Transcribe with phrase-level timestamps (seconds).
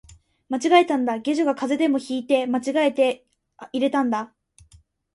[0.49, 3.23] 間違えたんだ、下女が風邪でも引いて間違えて
[3.71, 4.33] 入れたんだ